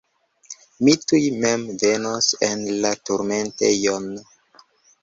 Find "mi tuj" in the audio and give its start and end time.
0.87-1.19